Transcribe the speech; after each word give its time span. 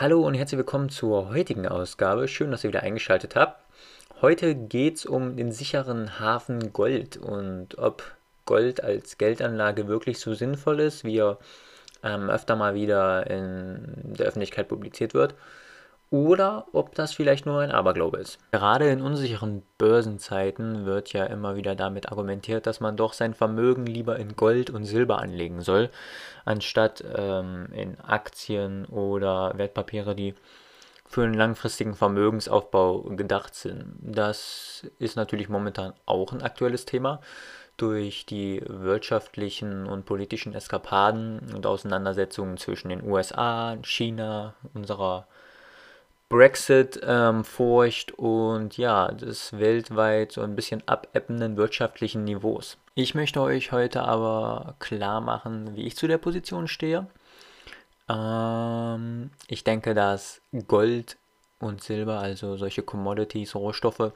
Hallo 0.00 0.26
und 0.26 0.34
herzlich 0.34 0.58
willkommen 0.58 0.88
zur 0.88 1.28
heutigen 1.30 1.68
Ausgabe. 1.68 2.26
Schön, 2.26 2.50
dass 2.50 2.64
ihr 2.64 2.68
wieder 2.70 2.82
eingeschaltet 2.82 3.36
habt. 3.36 3.62
Heute 4.20 4.56
geht 4.56 4.96
es 4.96 5.06
um 5.06 5.36
den 5.36 5.52
sicheren 5.52 6.18
Hafen 6.18 6.72
Gold 6.72 7.16
und 7.16 7.78
ob 7.78 8.02
Gold 8.44 8.82
als 8.82 9.18
Geldanlage 9.18 9.86
wirklich 9.86 10.18
so 10.18 10.34
sinnvoll 10.34 10.80
ist, 10.80 11.04
wie 11.04 11.18
er 11.18 11.38
ähm, 12.02 12.28
öfter 12.28 12.56
mal 12.56 12.74
wieder 12.74 13.30
in 13.30 14.16
der 14.18 14.26
Öffentlichkeit 14.26 14.66
publiziert 14.66 15.14
wird 15.14 15.36
oder 16.14 16.66
ob 16.72 16.94
das 16.94 17.12
vielleicht 17.12 17.44
nur 17.44 17.58
ein 17.60 17.72
Aberglaube 17.72 18.18
ist. 18.18 18.38
Gerade 18.52 18.88
in 18.88 19.02
unsicheren 19.02 19.64
Börsenzeiten 19.78 20.86
wird 20.86 21.12
ja 21.12 21.24
immer 21.24 21.56
wieder 21.56 21.74
damit 21.74 22.08
argumentiert, 22.12 22.68
dass 22.68 22.78
man 22.78 22.96
doch 22.96 23.14
sein 23.14 23.34
Vermögen 23.34 23.84
lieber 23.84 24.16
in 24.16 24.36
Gold 24.36 24.70
und 24.70 24.84
Silber 24.84 25.18
anlegen 25.18 25.60
soll, 25.60 25.90
anstatt 26.44 27.02
ähm, 27.16 27.66
in 27.72 27.98
Aktien 27.98 28.86
oder 28.86 29.58
Wertpapiere, 29.58 30.14
die 30.14 30.36
für 31.04 31.24
einen 31.24 31.34
langfristigen 31.34 31.96
Vermögensaufbau 31.96 33.00
gedacht 33.16 33.56
sind. 33.56 33.96
Das 34.00 34.86
ist 35.00 35.16
natürlich 35.16 35.48
momentan 35.48 35.94
auch 36.06 36.32
ein 36.32 36.42
aktuelles 36.42 36.84
Thema 36.84 37.22
durch 37.76 38.24
die 38.24 38.62
wirtschaftlichen 38.68 39.86
und 39.86 40.06
politischen 40.06 40.54
Eskapaden 40.54 41.40
und 41.56 41.66
Auseinandersetzungen 41.66 42.56
zwischen 42.56 42.90
den 42.90 43.02
USA, 43.02 43.76
China, 43.82 44.54
unserer 44.74 45.26
Brexit-Furcht 46.34 48.10
ähm, 48.10 48.24
und 48.24 48.76
ja, 48.76 49.06
des 49.12 49.52
weltweit 49.56 50.32
so 50.32 50.40
ein 50.40 50.56
bisschen 50.56 50.82
abebbenden 50.84 51.56
wirtschaftlichen 51.56 52.24
Niveaus. 52.24 52.76
Ich 52.96 53.14
möchte 53.14 53.40
euch 53.40 53.70
heute 53.70 54.02
aber 54.02 54.74
klar 54.80 55.20
machen, 55.20 55.76
wie 55.76 55.86
ich 55.86 55.94
zu 55.94 56.08
der 56.08 56.18
Position 56.18 56.66
stehe. 56.66 57.06
Ähm, 58.08 59.30
ich 59.46 59.62
denke, 59.62 59.94
dass 59.94 60.40
Gold 60.66 61.18
und 61.60 61.84
Silber, 61.84 62.18
also 62.18 62.56
solche 62.56 62.82
Commodities, 62.82 63.54
Rohstoffe, 63.54 64.10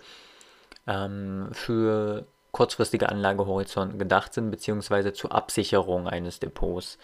ähm, 0.88 1.50
für 1.52 2.26
kurzfristige 2.50 3.10
Anlagehorizont 3.10 3.96
gedacht 3.96 4.34
sind, 4.34 4.50
beziehungsweise 4.50 5.12
zur 5.12 5.30
Absicherung 5.30 6.08
eines 6.08 6.40
Depots. 6.40 6.98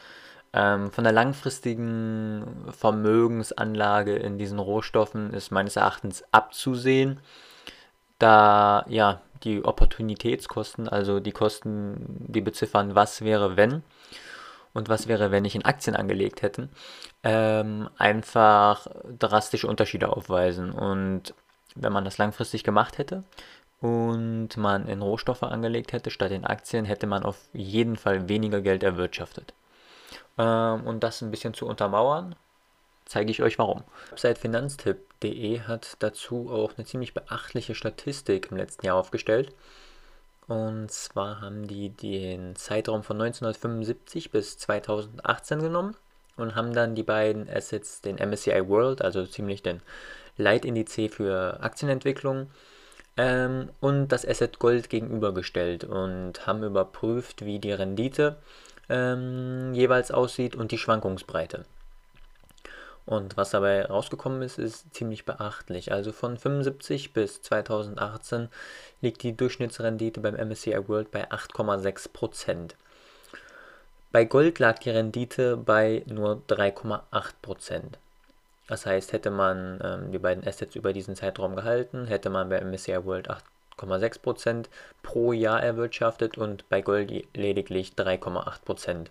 Ähm, 0.55 0.93
von 0.93 1.03
der 1.03 1.13
langfristigen 1.13 2.45
Vermögensanlage 2.71 4.15
in 4.15 4.39
diesen 4.39 4.61
Rohstoffen 4.61 5.35
ist 5.35 5.51
meines 5.51 5.75
Erachtens 5.75 6.23
abzusehen, 6.31 7.19
da 8.21 8.85
ja 8.89 9.21
die 9.43 9.65
Opportunitätskosten, 9.65 10.89
also 10.89 11.19
die 11.19 11.33
Kosten, 11.33 12.25
die 12.29 12.41
beziffern, 12.41 12.95
was 12.95 13.23
wäre 13.23 13.57
wenn 13.57 13.83
und 14.75 14.89
was 14.89 15.09
wäre, 15.09 15.33
wenn 15.33 15.45
ich 15.45 15.57
in 15.57 15.65
Aktien 15.65 15.97
angelegt 15.97 16.43
hätte, 16.43 16.69
ähm, 17.25 17.91
einfach 17.99 18.87
drastische 19.19 19.67
Unterschiede 19.67 20.11
aufweisen. 20.11 20.71
Und 20.71 21.35
wenn 21.75 21.93
man 21.93 22.05
das 22.05 22.19
langfristig 22.19 22.63
gemacht 22.63 22.99
hätte 22.99 23.25
und 23.81 24.57
man 24.57 24.87
in 24.87 25.03
Rohstoffe 25.03 25.43
angelegt 25.43 25.93
hätte 25.93 26.11
statt 26.11 26.31
in 26.31 26.45
Aktien, 26.45 26.85
hätte 26.85 27.09
man 27.09 27.25
auf 27.25 27.39
jeden 27.53 27.97
Fall 27.97 28.29
weniger 28.29 28.61
Geld 28.61 28.85
erwirtschaftet. 28.85 29.53
Ähm, 30.39 30.87
und 30.87 31.01
das 31.01 31.23
ein 31.23 31.31
bisschen 31.31 31.55
zu 31.55 31.67
untermauern, 31.67 32.35
zeige 33.05 33.31
ich 33.31 33.43
euch 33.43 33.59
warum. 33.59 33.85
Website 34.11 34.39
finanztipp.de 34.39 35.61
hat 35.61 35.97
dazu 36.01 36.51
auch 36.51 36.73
eine 36.77 36.87
ziemlich 36.87 37.15
beachtliche 37.15 37.75
Statistik 37.75 38.51
im 38.51 38.57
letzten 38.57 38.87
Jahr 38.87 38.97
aufgestellt. 38.97 39.55
Und 40.47 40.91
zwar 40.91 41.41
haben 41.41 41.67
die 41.67 41.89
den 41.89 42.55
Zeitraum 42.57 43.03
von 43.03 43.21
1975 43.21 44.31
bis 44.31 44.59
2018 44.59 45.61
genommen 45.61 45.97
und 46.37 46.55
haben 46.55 46.75
dann 46.75 46.95
die 46.95 47.03
beiden 47.03 47.49
Assets, 47.49 48.03
den 48.03 48.17
MSCI 48.17 48.69
World, 48.69 49.01
also 49.01 49.25
ziemlich 49.27 49.63
den 49.63 49.81
Leitindiz 50.37 50.95
für 51.11 51.61
Aktienentwicklung, 51.61 52.51
ähm, 53.17 53.71
und 53.81 54.09
das 54.09 54.27
Asset 54.27 54.59
Gold 54.59 54.91
gegenübergestellt 54.91 55.85
und 55.85 56.47
haben 56.47 56.65
überprüft, 56.65 57.45
wie 57.45 57.59
die 57.61 57.73
Rendite 57.73 58.37
ähm, 58.89 59.73
jeweils 59.75 60.11
aussieht 60.11 60.57
und 60.57 60.73
die 60.73 60.79
Schwankungsbreite. 60.79 61.65
Und 63.07 63.37
was 63.37 63.51
dabei 63.51 63.85
rausgekommen 63.85 64.41
ist, 64.43 64.59
ist 64.59 64.95
ziemlich 64.95 65.27
beachtlich. 65.27 65.93
Also 65.93 66.13
von 66.13 66.39
75 66.39 67.13
bis 67.13 67.43
2018 67.43 68.49
liegt 69.03 69.23
die 69.23 69.37
Durchschnittsrendite 69.37 70.21
beim 70.21 70.35
MSCI 70.35 70.89
World 70.89 71.11
bei 71.11 71.31
8,6%. 71.31 72.71
Bei 74.11 74.25
Gold 74.25 74.59
lag 74.59 74.79
die 74.79 74.91
Rendite 74.91 75.57
bei 75.57 76.03
nur 76.07 76.41
3,8%. 76.49 77.83
Das 78.69 78.87
heißt, 78.87 79.13
hätte 79.13 79.31
man 79.31 79.81
ähm, 79.85 80.13
die 80.13 80.19
beiden 80.19 80.47
Assets 80.47 80.75
über 80.75 80.95
diesen 80.95 81.17
Zeitraum 81.17 81.57
gehalten, 81.57 82.07
hätte 82.07 82.31
man 82.31 82.49
bei 82.49 82.61
MSCI 82.61 83.05
World 83.05 83.29
8,6% 83.79 84.67
pro 85.03 85.33
Jahr 85.33 85.63
erwirtschaftet 85.63 86.39
und 86.39 86.69
bei 86.69 86.83
Gold 86.83 87.11
lediglich 87.35 87.93
3,8%. 87.97 89.07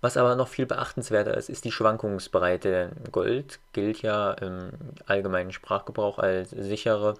Was 0.00 0.16
aber 0.16 0.34
noch 0.34 0.48
viel 0.48 0.66
beachtenswerter 0.66 1.36
ist, 1.36 1.50
ist 1.50 1.64
die 1.64 1.72
Schwankungsbreite. 1.72 2.92
Gold 3.12 3.58
gilt 3.72 4.00
ja 4.00 4.32
im 4.32 4.70
allgemeinen 5.06 5.52
Sprachgebrauch 5.52 6.18
als 6.18 6.50
sichere 6.50 7.14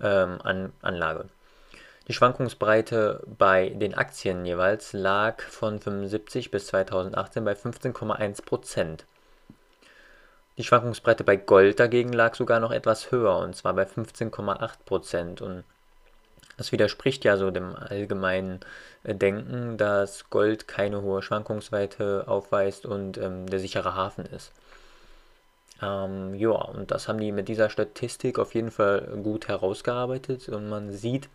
ähm, 0.00 0.38
An 0.42 0.72
Anlage. 0.80 1.28
Die 2.08 2.12
Schwankungsbreite 2.12 3.22
bei 3.26 3.70
den 3.70 3.94
Aktien 3.94 4.44
jeweils 4.44 4.92
lag 4.92 5.40
von 5.40 5.78
75 5.78 6.50
bis 6.50 6.66
2018 6.66 7.44
bei 7.44 7.52
15,1% 7.52 9.00
Die 10.58 10.64
Schwankungsbreite 10.64 11.24
bei 11.24 11.36
Gold 11.36 11.80
dagegen 11.80 12.12
lag 12.12 12.34
sogar 12.34 12.60
noch 12.60 12.72
etwas 12.72 13.10
höher, 13.10 13.38
und 13.38 13.56
zwar 13.56 13.72
bei 13.72 13.84
15,8% 13.84 15.42
Und 15.42 15.64
das 16.56 16.72
widerspricht 16.72 17.24
ja 17.24 17.36
so 17.36 17.50
dem 17.50 17.74
allgemeinen 17.76 18.60
äh, 19.02 19.14
Denken, 19.14 19.76
dass 19.76 20.30
Gold 20.30 20.68
keine 20.68 21.02
hohe 21.02 21.22
Schwankungsweite 21.22 22.24
aufweist 22.26 22.86
und 22.86 23.18
ähm, 23.18 23.46
der 23.48 23.60
sichere 23.60 23.94
Hafen 23.94 24.26
ist. 24.26 24.52
Ähm, 25.82 26.34
ja, 26.34 26.50
und 26.50 26.90
das 26.90 27.08
haben 27.08 27.18
die 27.18 27.32
mit 27.32 27.48
dieser 27.48 27.70
Statistik 27.70 28.38
auf 28.38 28.54
jeden 28.54 28.70
Fall 28.70 29.18
gut 29.22 29.48
herausgearbeitet 29.48 30.48
und 30.48 30.68
man 30.68 30.92
sieht, 30.92 31.28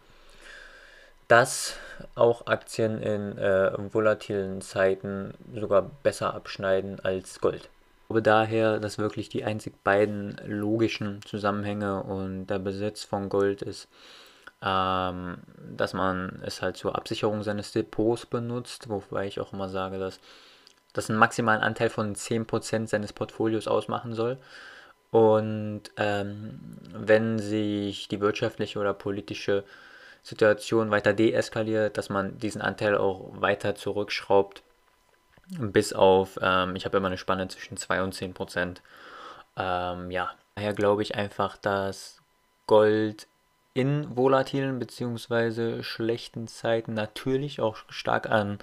dass 1.28 1.76
auch 2.16 2.48
Aktien 2.48 3.02
in 3.02 3.38
äh, 3.38 3.72
volatilen 3.94 4.62
Zeiten 4.62 5.34
sogar 5.54 5.84
besser 6.04 6.34
abschneiden 6.34 7.00
als 7.02 7.40
Gold. 7.40 7.70
Ich 8.02 8.08
glaube 8.08 8.24
daher, 8.24 8.80
dass 8.80 8.98
wirklich 8.98 9.30
die 9.30 9.44
einzig 9.44 9.84
beiden 9.84 10.42
logischen 10.48 11.22
Zusammenhänge 11.22 12.02
und 12.02 12.48
der 12.48 12.58
Besitz 12.58 13.04
von 13.04 13.30
Gold 13.30 13.62
ist 13.62 13.88
ähm, 14.62 15.38
dass 15.76 15.94
man 15.94 16.42
es 16.46 16.62
halt 16.62 16.78
zur 16.78 16.96
Absicherung 16.96 17.44
seines 17.44 17.72
Depots 17.72 18.26
benutzt, 18.26 18.90
wobei 18.90 19.28
ich 19.28 19.40
auch 19.40 19.54
immer 19.54 19.70
sage, 19.70 20.00
dass 20.00 20.20
das 20.94 21.10
einen 21.10 21.20
maximalen 21.20 21.62
Anteil 21.62 21.90
von 21.90 22.16
10% 22.16 22.88
seines 22.88 23.14
Portfolios 23.14 23.68
ausmachen 23.68 24.14
soll. 24.14 24.38
Und 25.12 25.84
ähm, 25.98 26.60
wenn 26.94 27.40
sich 27.40 28.08
die 28.08 28.22
wirtschaftliche 28.22 28.80
oder 28.80 28.94
politische 28.94 29.64
Situation 30.24 30.92
weiter 30.92 31.14
deeskaliert, 31.14 31.98
dass 31.98 32.10
man 32.10 32.38
diesen 32.38 32.62
Anteil 32.62 32.98
auch 32.98 33.32
weiter 33.42 33.76
zurückschraubt, 33.76 34.62
bis 35.58 35.94
auf, 35.94 36.38
ähm, 36.42 36.76
ich 36.76 36.86
habe 36.86 36.98
immer 36.98 37.08
eine 37.08 37.18
Spanne 37.18 37.48
zwischen 37.48 37.78
2 37.78 38.04
und 38.04 38.14
10 38.14 38.34
Prozent. 38.34 38.82
Ähm, 39.58 40.12
ja, 40.12 40.32
daher 40.56 40.74
glaube 40.74 41.02
ich 41.02 41.16
einfach, 41.16 41.58
dass 41.58 42.22
Gold 42.68 43.28
in 43.80 44.14
volatilen 44.18 44.78
bzw. 44.78 45.84
schlechten 45.84 46.50
Zeiten 46.50 46.94
natürlich 46.94 47.62
auch 47.62 47.78
stark 47.88 48.30
an 48.30 48.60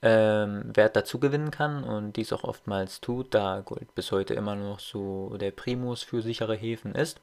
ähm, 0.00 0.74
Wert 0.74 0.96
dazu 0.96 1.20
gewinnen 1.20 1.50
kann 1.50 1.84
und 1.84 2.16
dies 2.16 2.32
auch 2.32 2.44
oftmals 2.44 3.02
tut, 3.02 3.34
da 3.34 3.60
Gold 3.60 3.94
bis 3.94 4.10
heute 4.10 4.32
immer 4.32 4.54
noch 4.54 4.80
so 4.80 5.36
der 5.36 5.50
Primus 5.50 6.02
für 6.02 6.22
sichere 6.22 6.54
Häfen 6.54 6.94
ist. 6.94 7.20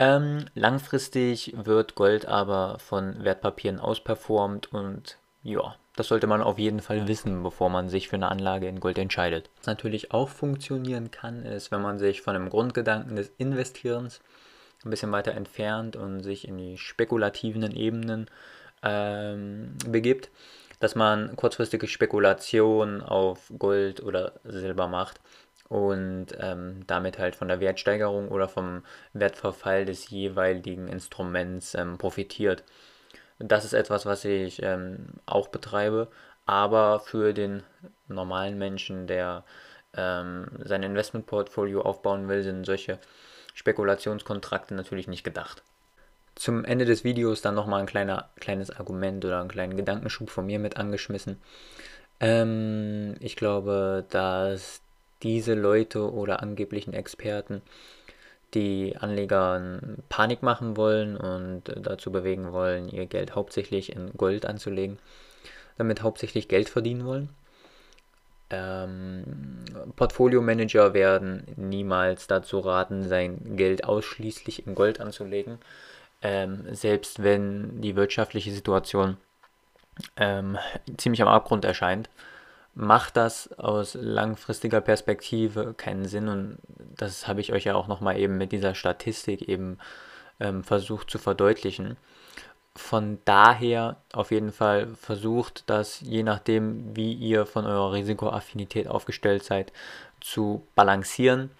Ähm, 0.00 0.46
langfristig 0.54 1.54
wird 1.56 1.94
Gold 1.94 2.26
aber 2.26 2.80
von 2.80 3.22
Wertpapieren 3.22 3.78
ausperformt 3.78 4.72
und 4.72 5.18
ja, 5.44 5.76
das 5.94 6.08
sollte 6.08 6.26
man 6.26 6.42
auf 6.42 6.58
jeden 6.58 6.80
Fall 6.80 7.06
wissen, 7.06 7.44
bevor 7.44 7.70
man 7.70 7.88
sich 7.88 8.08
für 8.08 8.16
eine 8.16 8.32
Anlage 8.32 8.66
in 8.66 8.80
Gold 8.80 8.98
entscheidet. 8.98 9.48
Was 9.58 9.66
natürlich 9.68 10.10
auch 10.10 10.28
funktionieren 10.28 11.12
kann, 11.12 11.44
ist, 11.44 11.70
wenn 11.70 11.82
man 11.82 12.00
sich 12.00 12.20
von 12.20 12.34
dem 12.34 12.50
Grundgedanken 12.50 13.14
des 13.14 13.30
Investierens 13.38 14.20
ein 14.86 14.90
bisschen 14.90 15.12
weiter 15.12 15.32
entfernt 15.32 15.96
und 15.96 16.22
sich 16.22 16.48
in 16.48 16.56
die 16.56 16.78
spekulativen 16.78 17.70
Ebenen 17.74 18.30
ähm, 18.82 19.76
begibt, 19.86 20.30
dass 20.80 20.94
man 20.94 21.36
kurzfristige 21.36 21.88
Spekulationen 21.88 23.02
auf 23.02 23.52
Gold 23.58 24.02
oder 24.02 24.32
Silber 24.44 24.88
macht 24.88 25.20
und 25.68 26.28
ähm, 26.38 26.84
damit 26.86 27.18
halt 27.18 27.34
von 27.34 27.48
der 27.48 27.60
Wertsteigerung 27.60 28.28
oder 28.28 28.48
vom 28.48 28.84
Wertverfall 29.12 29.84
des 29.84 30.10
jeweiligen 30.10 30.88
Instruments 30.88 31.74
ähm, 31.74 31.98
profitiert. 31.98 32.62
Das 33.38 33.64
ist 33.64 33.72
etwas, 33.72 34.06
was 34.06 34.24
ich 34.24 34.62
ähm, 34.62 35.08
auch 35.26 35.48
betreibe, 35.48 36.08
aber 36.46 37.00
für 37.00 37.32
den 37.34 37.62
normalen 38.08 38.56
Menschen, 38.56 39.06
der 39.06 39.44
ähm, 39.94 40.46
sein 40.64 40.82
Investmentportfolio 40.82 41.82
aufbauen 41.82 42.28
will, 42.28 42.42
sind 42.42 42.64
solche 42.64 42.98
Spekulationskontrakte 43.56 44.74
natürlich 44.74 45.08
nicht 45.08 45.24
gedacht. 45.24 45.62
Zum 46.34 46.64
Ende 46.66 46.84
des 46.84 47.04
Videos 47.04 47.40
dann 47.40 47.54
nochmal 47.54 47.80
ein 47.80 47.86
kleiner, 47.86 48.28
kleines 48.38 48.70
Argument 48.70 49.24
oder 49.24 49.40
einen 49.40 49.48
kleinen 49.48 49.76
Gedankenschub 49.76 50.28
von 50.28 50.44
mir 50.44 50.58
mit 50.58 50.76
angeschmissen. 50.76 51.40
Ähm, 52.20 53.14
ich 53.20 53.34
glaube, 53.34 54.04
dass 54.10 54.82
diese 55.22 55.54
Leute 55.54 56.12
oder 56.12 56.42
angeblichen 56.42 56.92
Experten 56.92 57.62
die 58.52 58.94
Anleger 58.98 59.80
Panik 60.10 60.42
machen 60.42 60.76
wollen 60.76 61.16
und 61.16 61.62
dazu 61.74 62.12
bewegen 62.12 62.52
wollen, 62.52 62.90
ihr 62.90 63.06
Geld 63.06 63.34
hauptsächlich 63.34 63.90
in 63.90 64.12
Gold 64.18 64.44
anzulegen, 64.44 64.98
damit 65.78 66.02
hauptsächlich 66.02 66.48
Geld 66.48 66.68
verdienen 66.68 67.06
wollen. 67.06 67.30
Ähm, 68.50 69.64
Portfolio-Manager 69.96 70.94
werden 70.94 71.44
niemals 71.56 72.26
dazu 72.26 72.60
raten, 72.60 73.08
sein 73.08 73.56
Geld 73.56 73.84
ausschließlich 73.84 74.66
in 74.66 74.74
Gold 74.74 75.00
anzulegen, 75.00 75.58
ähm, 76.22 76.64
selbst 76.70 77.22
wenn 77.22 77.80
die 77.80 77.96
wirtschaftliche 77.96 78.52
Situation 78.52 79.16
ähm, 80.16 80.58
ziemlich 80.96 81.22
am 81.22 81.28
Abgrund 81.28 81.64
erscheint 81.64 82.08
macht 82.76 83.16
das 83.16 83.58
aus 83.58 83.94
langfristiger 83.94 84.82
Perspektive 84.82 85.72
keinen 85.74 86.04
Sinn 86.04 86.28
und 86.28 86.58
das 86.94 87.26
habe 87.26 87.40
ich 87.40 87.52
euch 87.54 87.64
ja 87.64 87.74
auch 87.74 87.88
nochmal 87.88 88.18
eben 88.18 88.36
mit 88.36 88.52
dieser 88.52 88.74
Statistik 88.74 89.48
eben 89.48 89.78
ähm, 90.40 90.62
versucht 90.62 91.10
zu 91.10 91.18
verdeutlichen. 91.18 91.96
Von 92.76 93.18
daher 93.24 93.96
auf 94.12 94.30
jeden 94.30 94.52
Fall 94.52 94.88
versucht 94.94 95.64
das, 95.66 96.00
je 96.00 96.22
nachdem, 96.22 96.94
wie 96.94 97.12
ihr 97.12 97.46
von 97.46 97.66
eurer 97.66 97.92
Risikoaffinität 97.92 98.88
aufgestellt 98.88 99.44
seid, 99.44 99.72
zu 100.20 100.66
balancieren, 100.74 101.50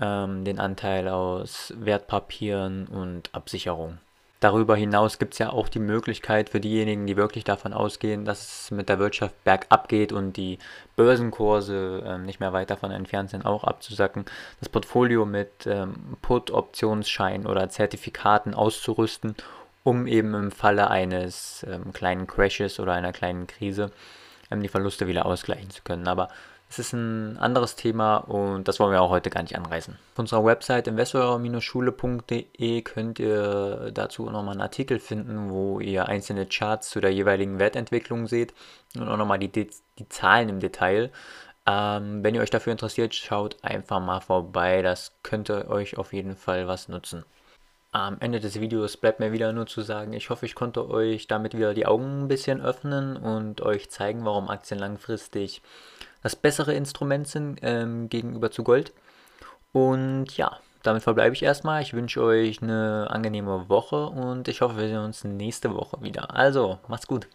ähm, 0.00 0.44
den 0.44 0.58
Anteil 0.60 1.08
aus 1.08 1.72
Wertpapieren 1.76 2.86
und 2.88 3.30
Absicherung. 3.32 3.98
Darüber 4.40 4.76
hinaus 4.76 5.18
gibt 5.18 5.32
es 5.32 5.38
ja 5.38 5.50
auch 5.50 5.68
die 5.68 5.78
Möglichkeit 5.78 6.50
für 6.50 6.60
diejenigen, 6.60 7.06
die 7.06 7.16
wirklich 7.16 7.42
davon 7.42 7.72
ausgehen, 7.72 8.26
dass 8.26 8.64
es 8.64 8.70
mit 8.70 8.90
der 8.90 8.98
Wirtschaft 8.98 9.34
bergab 9.44 9.88
geht 9.88 10.12
und 10.12 10.36
die 10.36 10.58
Börsenkurse 10.94 12.02
äh, 12.06 12.18
nicht 12.18 12.38
mehr 12.38 12.52
weit 12.52 12.68
davon 12.68 12.90
entfernt 12.90 13.30
sind, 13.30 13.46
auch 13.46 13.64
abzusacken, 13.64 14.26
das 14.60 14.68
Portfolio 14.68 15.24
mit 15.24 15.66
ähm, 15.66 16.16
Put-Optionsscheinen 16.20 17.46
oder 17.46 17.70
Zertifikaten 17.70 18.52
auszurüsten, 18.52 19.36
um 19.86 20.08
eben 20.08 20.34
im 20.34 20.50
Falle 20.50 20.90
eines 20.90 21.64
ähm, 21.70 21.92
kleinen 21.92 22.26
Crashes 22.26 22.80
oder 22.80 22.92
einer 22.92 23.12
kleinen 23.12 23.46
Krise 23.46 23.92
ähm, 24.50 24.60
die 24.60 24.68
Verluste 24.68 25.06
wieder 25.06 25.26
ausgleichen 25.26 25.70
zu 25.70 25.82
können. 25.84 26.08
Aber 26.08 26.28
es 26.68 26.80
ist 26.80 26.92
ein 26.92 27.38
anderes 27.38 27.76
Thema 27.76 28.16
und 28.16 28.66
das 28.66 28.80
wollen 28.80 28.90
wir 28.90 29.00
auch 29.00 29.10
heute 29.10 29.30
gar 29.30 29.42
nicht 29.42 29.56
anreißen. 29.56 29.94
Auf 29.94 30.18
unserer 30.18 30.44
Website 30.44 30.88
investor-schule.de 30.88 32.82
könnt 32.82 33.20
ihr 33.20 33.92
dazu 33.94 34.24
nochmal 34.24 34.54
einen 34.54 34.62
Artikel 34.62 34.98
finden, 34.98 35.50
wo 35.50 35.78
ihr 35.78 36.08
einzelne 36.08 36.46
Charts 36.46 36.90
zu 36.90 37.00
der 37.00 37.12
jeweiligen 37.12 37.60
Wertentwicklung 37.60 38.26
seht 38.26 38.54
und 38.96 39.08
auch 39.08 39.16
nochmal 39.16 39.38
die, 39.38 39.52
die 39.52 40.08
Zahlen 40.08 40.48
im 40.48 40.58
Detail. 40.58 41.12
Ähm, 41.64 42.24
wenn 42.24 42.34
ihr 42.34 42.40
euch 42.40 42.50
dafür 42.50 42.72
interessiert, 42.72 43.14
schaut 43.14 43.62
einfach 43.62 44.00
mal 44.00 44.18
vorbei. 44.18 44.82
Das 44.82 45.12
könnte 45.22 45.70
euch 45.70 45.96
auf 45.96 46.12
jeden 46.12 46.34
Fall 46.34 46.66
was 46.66 46.88
nutzen. 46.88 47.24
Am 47.96 48.18
Ende 48.20 48.40
des 48.40 48.60
Videos 48.60 48.98
bleibt 48.98 49.20
mir 49.20 49.32
wieder 49.32 49.54
nur 49.54 49.66
zu 49.66 49.80
sagen, 49.80 50.12
ich 50.12 50.28
hoffe, 50.28 50.44
ich 50.44 50.54
konnte 50.54 50.90
euch 50.90 51.28
damit 51.28 51.56
wieder 51.56 51.72
die 51.72 51.86
Augen 51.86 52.24
ein 52.24 52.28
bisschen 52.28 52.60
öffnen 52.60 53.16
und 53.16 53.62
euch 53.62 53.88
zeigen, 53.88 54.26
warum 54.26 54.50
Aktien 54.50 54.78
langfristig 54.78 55.62
das 56.22 56.36
bessere 56.36 56.74
Instrument 56.74 57.26
sind 57.26 57.58
ähm, 57.62 58.10
gegenüber 58.10 58.50
zu 58.50 58.64
Gold. 58.64 58.92
Und 59.72 60.36
ja, 60.36 60.58
damit 60.82 61.04
verbleibe 61.04 61.34
ich 61.34 61.42
erstmal. 61.42 61.80
Ich 61.80 61.94
wünsche 61.94 62.22
euch 62.22 62.60
eine 62.60 63.06
angenehme 63.08 63.70
Woche 63.70 64.08
und 64.08 64.46
ich 64.48 64.60
hoffe, 64.60 64.76
wir 64.76 64.88
sehen 64.88 64.98
uns 64.98 65.24
nächste 65.24 65.72
Woche 65.74 65.96
wieder. 66.02 66.36
Also, 66.36 66.78
macht's 66.88 67.06
gut. 67.06 67.26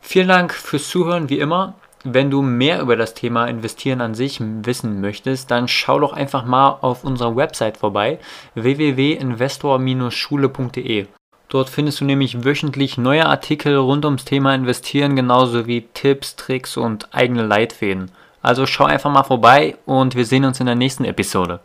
Vielen 0.00 0.26
Dank 0.26 0.52
fürs 0.52 0.88
Zuhören, 0.88 1.28
wie 1.28 1.38
immer. 1.38 1.74
Wenn 2.04 2.30
du 2.30 2.42
mehr 2.42 2.80
über 2.80 2.96
das 2.96 3.14
Thema 3.14 3.46
Investieren 3.46 4.00
an 4.00 4.14
sich 4.14 4.40
wissen 4.40 5.00
möchtest, 5.00 5.52
dann 5.52 5.68
schau 5.68 6.00
doch 6.00 6.12
einfach 6.12 6.44
mal 6.44 6.78
auf 6.80 7.04
unserer 7.04 7.36
Website 7.36 7.76
vorbei 7.76 8.18
www.investor-schule.de. 8.54 11.06
Dort 11.48 11.68
findest 11.68 12.00
du 12.00 12.04
nämlich 12.04 12.44
wöchentlich 12.44 12.98
neue 12.98 13.26
Artikel 13.26 13.76
rund 13.76 14.04
ums 14.04 14.24
Thema 14.24 14.52
Investieren, 14.54 15.14
genauso 15.14 15.68
wie 15.68 15.82
Tipps, 15.94 16.34
Tricks 16.34 16.76
und 16.76 17.14
eigene 17.14 17.46
Leitfäden. 17.46 18.10
Also 18.40 18.66
schau 18.66 18.84
einfach 18.84 19.12
mal 19.12 19.22
vorbei 19.22 19.76
und 19.86 20.16
wir 20.16 20.24
sehen 20.24 20.44
uns 20.44 20.58
in 20.58 20.66
der 20.66 20.74
nächsten 20.74 21.04
Episode. 21.04 21.60